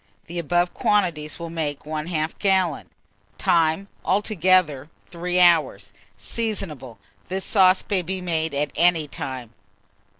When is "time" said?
3.37-3.87, 9.07-9.53